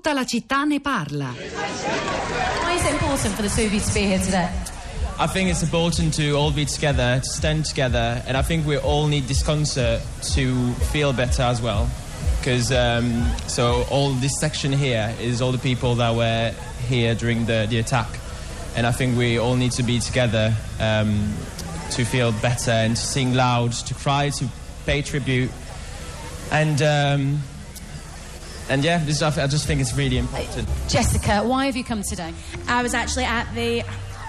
[0.00, 1.26] Tutta la città ne parla.
[1.26, 4.48] Why is it important for the two of you to be here today?
[5.18, 8.78] I think it's important to all be together, to stand together, and I think we
[8.78, 10.00] all need this concert
[10.32, 11.86] to feel better as well.
[12.38, 16.54] Because um, so all this section here is all the people that were
[16.88, 18.08] here during the, the attack,
[18.76, 21.34] and I think we all need to be together um,
[21.90, 24.48] to feel better and to sing loud, to cry, to
[24.86, 25.50] pay tribute,
[26.50, 27.42] and um,
[28.70, 30.68] and yeah, this, I just think it's really important.
[30.88, 32.32] Jessica, why have you come today?
[32.68, 33.82] I was actually at the.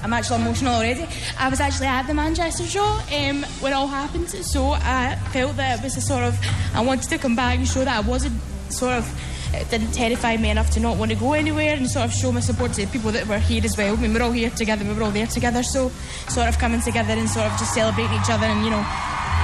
[0.04, 1.06] I'm actually emotional already.
[1.38, 5.56] I was actually at the Manchester show um, when it all happened, so I felt
[5.58, 6.40] that it was a sort of.
[6.74, 9.06] I wanted to come back and show that I wasn't sort of.
[9.54, 12.32] It didn't terrify me enough to not want to go anywhere and sort of show
[12.32, 13.96] my support to the people that were here as well.
[13.96, 15.90] I mean, we're all here together, we were all there together, so
[16.30, 18.86] sort of coming together and sort of just celebrating each other and, you know,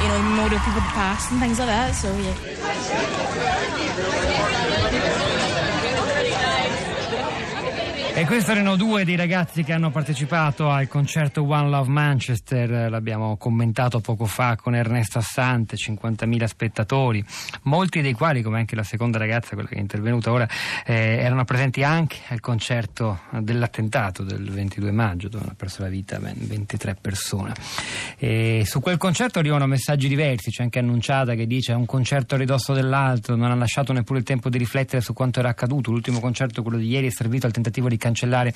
[0.02, 2.36] you know, memorial people the past and things like that, so yeah.
[8.18, 13.38] E questi erano due dei ragazzi che hanno partecipato al concerto One Love Manchester, l'abbiamo
[13.38, 17.24] commentato poco fa con Ernesto Assante, 50.000 spettatori,
[17.66, 20.48] molti dei quali, come anche la seconda ragazza, quella che è intervenuta ora,
[20.84, 26.18] eh, erano presenti anche al concerto dell'attentato del 22 maggio, dove hanno perso la vita
[26.18, 27.54] ben 23 persone.
[28.18, 32.40] E su quel concerto arrivano messaggi diversi, c'è anche annunciata che dice un concerto a
[32.40, 36.20] ridosso dell'altro, non ha lasciato neppure il tempo di riflettere su quanto era accaduto, l'ultimo
[36.20, 38.54] concerto, quello di ieri, è servito al tentativo di cancellare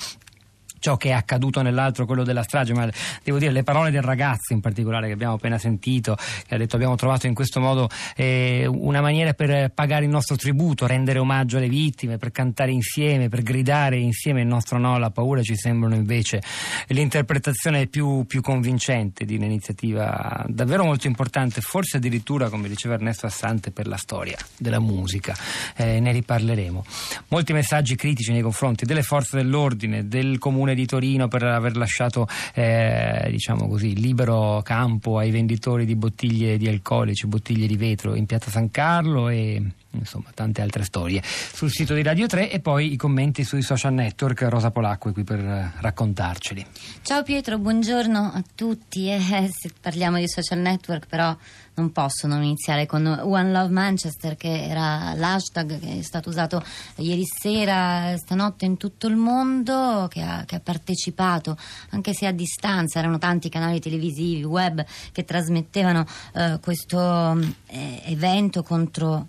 [0.82, 2.90] ciò che è accaduto nell'altro, quello della strage, ma
[3.22, 6.74] devo dire le parole del ragazzo in particolare che abbiamo appena sentito, che ha detto
[6.74, 11.58] abbiamo trovato in questo modo eh, una maniera per pagare il nostro tributo, rendere omaggio
[11.58, 15.94] alle vittime, per cantare insieme, per gridare insieme il nostro no alla paura, ci sembrano
[15.94, 16.42] invece
[16.88, 23.70] l'interpretazione più, più convincente di un'iniziativa davvero molto importante, forse addirittura, come diceva Ernesto Assante,
[23.70, 25.32] per la storia della musica.
[25.76, 26.84] Eh, ne riparleremo.
[27.28, 32.26] Molti messaggi critici nei confronti delle forze dell'ordine, del comune di Torino per aver lasciato
[32.54, 38.26] eh, diciamo così, libero campo ai venditori di bottiglie di alcolici, bottiglie di vetro in
[38.26, 42.92] piazza San Carlo e insomma tante altre storie sul sito di Radio 3 e poi
[42.92, 44.42] i commenti sui social network.
[44.42, 45.40] Rosa Polacco è qui per
[45.80, 46.64] raccontarceli.
[47.02, 49.10] Ciao Pietro, buongiorno a tutti.
[49.10, 49.20] Eh,
[49.50, 51.36] se parliamo di social network però
[51.74, 56.62] non posso non iniziare con One Love Manchester che era l'hashtag che è stato usato
[56.96, 61.56] ieri sera, stanotte in tutto il mondo, che ha, che ha partecipato
[61.90, 68.62] anche se a distanza, erano tanti canali televisivi, web che trasmettevano eh, questo eh, evento
[68.62, 69.26] contro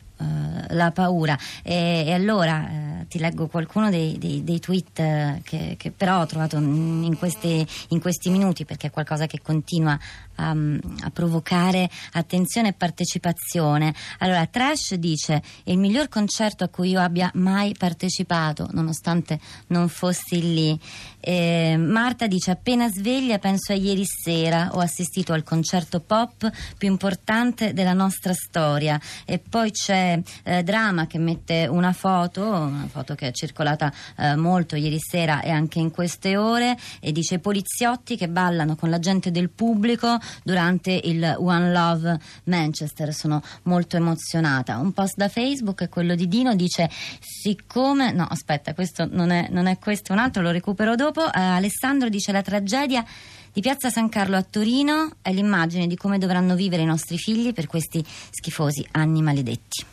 [0.70, 1.38] la paura.
[1.62, 6.22] E, e allora eh, ti leggo qualcuno dei, dei, dei tweet eh, che, che, però
[6.22, 9.98] ho trovato in questi, in questi, minuti perché è qualcosa che continua
[10.36, 13.94] a, a, provocare attenzione e partecipazione.
[14.20, 20.42] Allora Trash dice il miglior concerto a cui io abbia mai partecipato nonostante non fossi
[20.54, 20.80] lì.
[21.20, 24.70] Eh, Marta dice appena sveglia penso a ieri sera.
[24.74, 29.00] Ho assistito al concerto pop più importante della nostra storia.
[29.26, 34.36] E poi c'è eh, Drama che mette una foto, una foto che è circolata eh,
[34.36, 39.00] molto ieri sera e anche in queste ore e dice poliziotti che ballano con la
[39.00, 43.14] gente del pubblico durante il One Love Manchester.
[43.14, 44.78] Sono molto emozionata.
[44.78, 46.90] Un post da Facebook è quello di Dino, dice
[47.20, 48.12] siccome...
[48.12, 51.26] No, aspetta, questo non è, non è questo, un altro lo recupero dopo.
[51.26, 53.04] Eh, Alessandro dice la tragedia
[53.52, 57.54] di Piazza San Carlo a Torino è l'immagine di come dovranno vivere i nostri figli
[57.54, 59.86] per questi schifosi anni maledetti.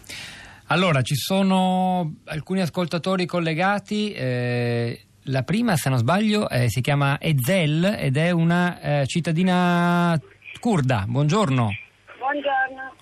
[0.66, 4.12] Allora, ci sono alcuni ascoltatori collegati.
[4.12, 10.18] Eh, la prima, se non sbaglio, eh, si chiama Ezel ed è una eh, cittadina
[10.58, 11.04] kurda.
[11.06, 11.70] Buongiorno.
[12.18, 12.94] Buongiorno.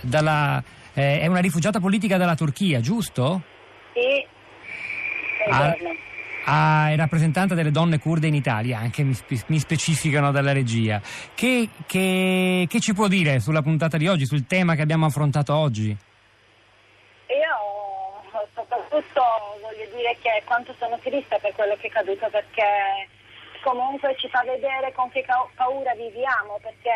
[0.00, 0.62] Dalla,
[0.94, 3.42] eh, è una rifugiata politica dalla Turchia, giusto?
[3.92, 4.26] Sì.
[5.48, 5.88] Buongiorno.
[5.88, 6.10] Ah,
[6.44, 9.16] Ah, è rappresentante delle donne kurde in Italia, anche mi,
[9.46, 11.00] mi specificano dalla regia.
[11.34, 15.54] Che, che, che, ci può dire sulla puntata di oggi, sul tema che abbiamo affrontato
[15.54, 15.96] oggi?
[18.92, 19.24] Soprattutto
[19.62, 23.08] voglio dire che quanto sono triste per quello che è accaduto perché
[23.62, 25.24] comunque ci fa vedere con che
[25.54, 26.92] paura viviamo perché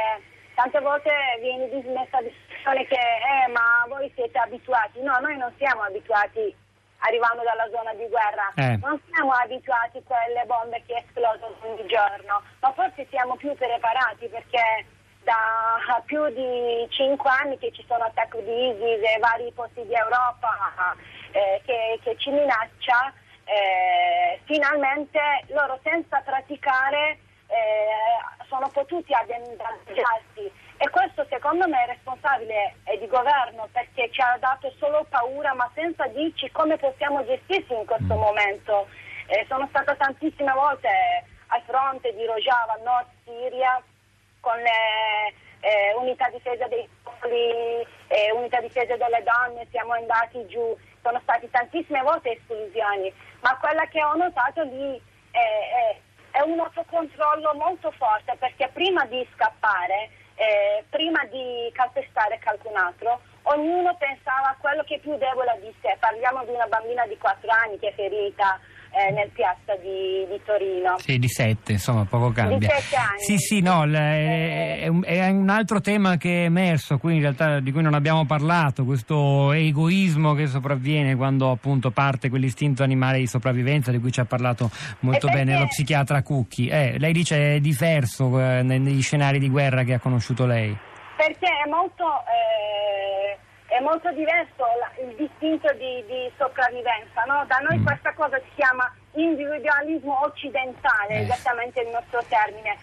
[0.55, 1.11] tante volte
[1.41, 5.01] viene dismessa la discussione che eh, ma voi siete abituati.
[5.01, 6.55] No, noi non siamo abituati
[6.99, 8.53] arrivando dalla zona di guerra.
[8.57, 8.77] Eh.
[8.77, 14.29] Non siamo abituati a quelle bombe che esplodono ogni giorno, ma forse siamo più preparati
[14.29, 14.85] perché
[15.27, 19.93] da più di cinque anni che ci sono attacchi di ISIS e vari posti di
[19.93, 20.95] Europa
[21.33, 23.13] eh, che, che, ci minaccia,
[23.45, 27.19] eh, finalmente loro senza praticare
[27.49, 34.21] eh, sono potuti addanneggiarsi E questo secondo me è responsabile è di governo perché ci
[34.21, 38.87] ha dato solo paura ma senza dirci come possiamo gestirsi in questo momento.
[39.27, 40.89] Eh, sono stata tantissime volte
[41.49, 43.83] al fronte di Rojava, Nord Siria,
[44.47, 50.77] con le eh, unità difesa dei popoli, eh, unità difesa delle donne, siamo andati giù,
[51.03, 55.03] sono stati tantissime volte esclusioni, ma quella che ho notato lì
[55.33, 55.99] è,
[56.31, 62.77] è, è un autocontrollo molto forte perché prima di scappare eh, prima di calpestare qualcun
[62.77, 65.97] altro, ognuno pensava a quello che è più debole di sé.
[65.99, 68.61] Parliamo di una bambina di 4 anni che è ferita
[68.97, 70.97] eh, nel piazza di, di, Torino.
[70.99, 72.57] Sì, di 7, insomma, poco cambia.
[72.57, 73.19] Di 7 anni.
[73.19, 77.21] Sì, sì, no, è, è, un, è, un, altro tema che è emerso qui in
[77.21, 83.19] realtà di cui non abbiamo parlato, questo egoismo che sopravviene quando appunto parte quell'istinto animale
[83.19, 84.71] di sopravvivenza di cui ci ha parlato
[85.01, 85.45] molto perché...
[85.45, 86.69] bene lo psichiatra Cucchi.
[86.69, 90.75] Eh, lei dice è diverso eh, negli scenari di guerra che ha conosciuto lei.
[91.17, 92.05] Perché è molto...
[92.05, 93.45] Eh
[93.77, 94.65] è molto diverso
[95.05, 97.23] il distinto di, di sopravvivenza.
[97.27, 97.45] No?
[97.47, 97.85] Da noi mm.
[97.85, 101.23] questa cosa si chiama individualismo occidentale, eh.
[101.23, 102.77] esattamente il nostro termine.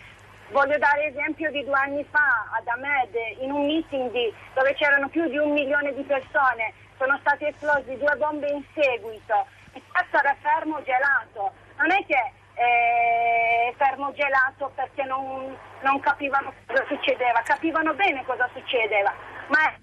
[0.50, 5.10] Voglio dare esempio di due anni fa ad Ahmed, in un meeting di, dove c'erano
[5.10, 9.48] più di un milione di persone, sono stati esplosi due bombe in seguito.
[9.74, 11.54] Il cazzo era fermo gelato.
[11.78, 12.22] Non è che
[12.54, 19.12] eh, fermo gelato perché non, non capivano cosa succedeva, capivano bene cosa succedeva,
[19.48, 19.74] ma è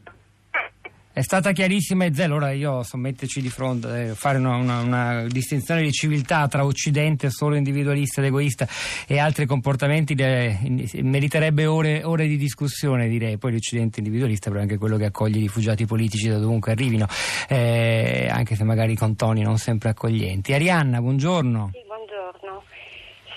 [1.23, 2.37] stata chiarissima e zero.
[2.37, 6.65] Ora io so metterci di fronte, eh, fare una, una, una, distinzione di civiltà tra
[6.65, 8.69] Occidente solo individualista ed egoista
[9.07, 10.59] e altri comportamenti de,
[11.03, 13.39] meriterebbe ore, ore, di discussione, direi.
[13.39, 17.07] Poi l'Occidente individualista, però è anche quello che accoglie i rifugiati politici da dovunque arrivino,
[17.49, 20.53] eh, anche se magari con toni non sempre accoglienti.
[20.53, 21.71] Arianna, buongiorno.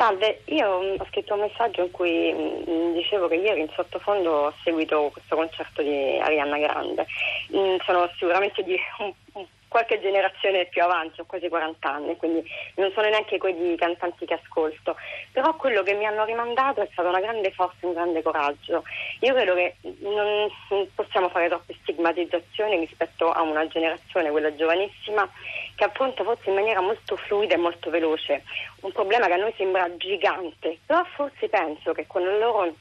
[0.04, 4.32] Salve, io mm, ho scritto un messaggio in cui mm, dicevo che ieri in sottofondo
[4.32, 7.06] ho seguito questo concerto di Arianna Grande.
[7.56, 12.92] Mm, sono sicuramente di un qualche generazione più avanti, ho quasi 40 anni, quindi non
[12.94, 14.96] sono neanche quei cantanti che ascolto,
[15.31, 18.84] però quello che mi hanno rimandato è stata una grande forza, un grande coraggio.
[19.22, 20.48] Io credo che non
[20.94, 25.28] possiamo fare troppe stigmatizzazioni rispetto a una generazione, quella giovanissima,
[25.76, 28.44] che affronta forse in maniera molto fluida e molto veloce
[28.81, 32.72] un problema che a noi sembra gigante, però forse penso che con la loro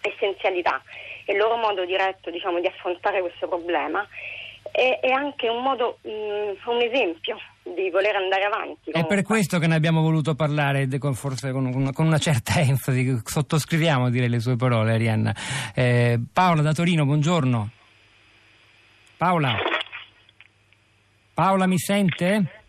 [0.00, 0.82] essenzialità
[1.24, 4.04] e il loro modo diretto diciamo, di affrontare questo problema
[4.72, 8.90] è, è anche un modo, mh, mm, un esempio di voler andare avanti.
[8.90, 9.00] Comunque.
[9.00, 13.20] È per questo che ne abbiamo voluto parlare, forse con una, con una certa enfasi,
[13.22, 15.34] sottoscriviamo direi le sue parole Arianna.
[15.74, 17.70] Eh, Paola da Torino, buongiorno.
[19.16, 19.56] Paola.
[21.34, 22.61] Paola mi sente?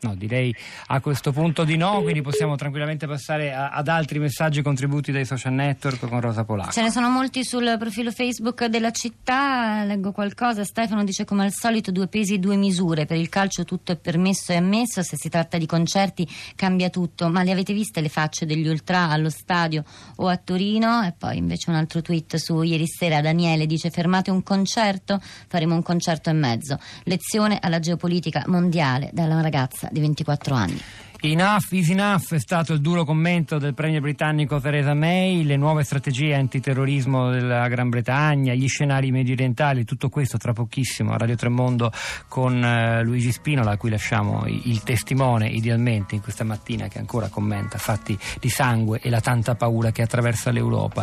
[0.00, 0.54] No, direi
[0.88, 5.24] a questo punto di no, quindi possiamo tranquillamente passare a, ad altri messaggi contributi dai
[5.24, 6.72] social network con Rosa Polacco.
[6.72, 11.52] Ce ne sono molti sul profilo Facebook della città, leggo qualcosa, Stefano dice come al
[11.52, 15.16] solito due pesi e due misure, per il calcio tutto è permesso e ammesso, se
[15.16, 19.30] si tratta di concerti cambia tutto, ma le avete viste le facce degli ultra allo
[19.30, 19.82] stadio
[20.16, 21.02] o a Torino?
[21.02, 23.20] E poi invece un altro tweet su ieri sera.
[23.20, 29.10] Daniele dice fermate un concerto, faremo un concerto e mezzo, lezione alla geopolitica mondiale.
[29.12, 30.80] Dalla ragazza di 24 anni.
[31.18, 35.82] Enough is enough è stato il duro commento del premier britannico Theresa May, le nuove
[35.82, 41.34] strategie antiterrorismo della Gran Bretagna, gli scenari medio orientali, tutto questo tra pochissimo a Radio
[41.34, 41.90] Tremondo
[42.28, 47.28] con eh, Luigi Spinola a cui lasciamo il testimone idealmente in questa mattina che ancora
[47.28, 51.02] commenta fatti di sangue e la tanta paura che attraversa l'Europa.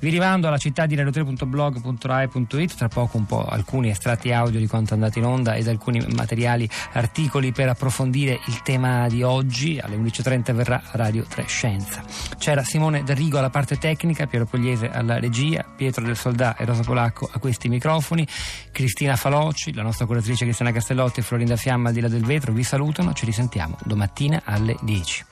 [0.00, 4.90] Vi rimando alla città di radio3.blog.rai.it, tra poco un po' alcuni estratti audio di quanto
[4.90, 9.78] è andato in onda ed alcuni materiali, articoli per approfondire il tema di oggi oggi
[9.78, 12.02] alle 11.30 verrà Radio 3 Scienza.
[12.38, 16.82] C'era Simone D'Arrigo alla parte tecnica, Piero Pugliese alla regia, Pietro del Soldà e Rosa
[16.82, 18.26] Polacco a questi microfoni,
[18.72, 22.54] Cristina Faloci, la nostra curatrice Cristiana Castellotti e Florinda Fiamma al di là del vetro
[22.54, 25.24] vi salutano, ci risentiamo domattina alle 10.